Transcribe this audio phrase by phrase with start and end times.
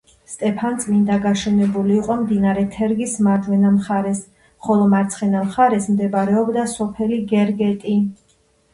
[0.33, 4.25] სტეფანწმინდა გაშენებული იყო მდინარე თერგის მარჯვენა მხარეს,
[4.67, 7.99] ხოლო მარცხენა მხარეს მდებარეობდა სოფელი გერგეტი.